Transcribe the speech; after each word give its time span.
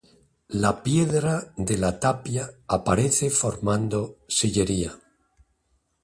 La 0.61 0.69
piedra 0.85 1.33
de 1.57 1.77
la 1.77 1.99
tapia 1.99 2.49
aparece 2.67 3.29
formando 3.29 3.99
sillería. 4.27 4.97